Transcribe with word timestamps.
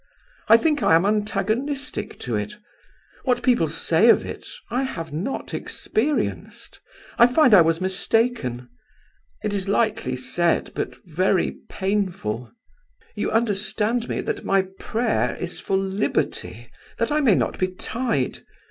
I 0.47 0.57
think 0.57 0.81
I 0.81 0.95
am 0.95 1.05
antagonistic 1.05 2.17
to 2.21 2.35
it. 2.35 2.55
What 3.23 3.43
people 3.43 3.67
say 3.67 4.09
of 4.09 4.25
it 4.25 4.47
I 4.71 4.81
have 4.81 5.13
not 5.13 5.53
experienced. 5.53 6.79
I 7.19 7.27
find 7.27 7.53
I 7.53 7.61
was 7.61 7.79
mistaken. 7.79 8.67
It 9.43 9.53
is 9.53 9.67
lightly 9.67 10.15
said, 10.15 10.71
but 10.73 10.95
very 11.05 11.59
painful. 11.69 12.51
You 13.13 13.29
understand 13.29 14.09
me, 14.09 14.21
that 14.21 14.43
my 14.43 14.63
prayer 14.79 15.35
is 15.39 15.59
for 15.59 15.77
liberty, 15.77 16.71
that 16.97 17.11
I 17.11 17.19
may 17.19 17.35
not 17.35 17.59
be 17.59 17.67
tied. 17.67 18.39